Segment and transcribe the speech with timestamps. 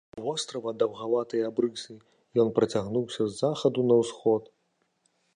[0.19, 1.93] У вострава даўгаватыя абрысы,
[2.43, 4.43] ён працягнуўся з захаду на ўсход.